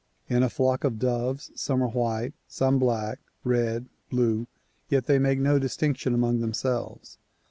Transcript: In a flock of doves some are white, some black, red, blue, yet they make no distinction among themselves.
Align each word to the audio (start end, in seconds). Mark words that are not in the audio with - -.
In 0.27 0.41
a 0.41 0.49
flock 0.49 0.83
of 0.83 0.97
doves 0.97 1.51
some 1.53 1.83
are 1.83 1.89
white, 1.89 2.33
some 2.47 2.79
black, 2.79 3.19
red, 3.43 3.87
blue, 4.09 4.47
yet 4.89 5.05
they 5.05 5.19
make 5.19 5.37
no 5.39 5.59
distinction 5.59 6.15
among 6.15 6.39
themselves. 6.39 7.19